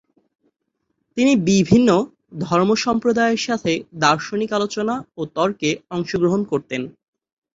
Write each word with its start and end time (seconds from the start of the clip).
তিনি 1.17 1.33
বিভিন্ন 1.49 1.89
ধর্মসম্প্রদায়ের 2.41 3.41
সাথে 3.47 3.71
দার্শনিক 4.01 4.49
আলোচনা 4.53 4.95
ও 5.17 5.31
তর্কে 5.35 5.69
অংশগ্রহণ 5.95 6.41
করতেন। 6.51 6.81